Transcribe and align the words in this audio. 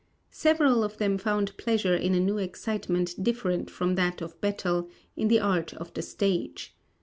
Several 0.33 0.83
of 0.83 0.97
them 0.97 1.19
found 1.19 1.55
pleasure 1.57 1.95
in 1.95 2.15
a 2.15 2.19
new 2.19 2.39
excitement 2.39 3.23
different 3.23 3.69
from 3.69 3.93
that 3.93 4.19
of 4.19 4.41
battle, 4.41 4.89
in 5.15 5.27
the 5.27 5.39
art 5.39 5.73
of 5.75 5.93
the 5.93 6.01
stage. 6.01 6.75